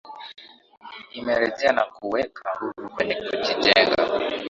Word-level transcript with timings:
Imerejea 1.15 1.71
na 1.71 1.83
kuweka 1.85 2.49
nguvu 2.61 2.89
kwenye 2.89 3.15
kujijenga 3.15 4.03